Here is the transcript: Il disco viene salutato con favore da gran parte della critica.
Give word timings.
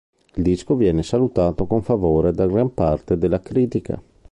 Il 0.33 0.41
disco 0.41 0.73
viene 0.73 1.03
salutato 1.03 1.67
con 1.67 1.83
favore 1.83 2.31
da 2.33 2.47
gran 2.47 2.73
parte 2.73 3.19
della 3.19 3.39
critica. 3.39 4.01